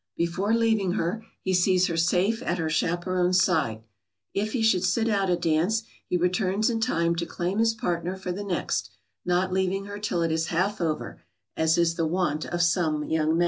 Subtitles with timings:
[0.17, 3.83] Before leaving her, he sees her safe at her chaperon's side.
[4.33, 8.15] If he should sit out a dance he returns in time to claim his partner
[8.17, 8.89] for the next,
[9.25, 11.21] not leaving her till it is half over,
[11.55, 13.39] as is the wont of some young men.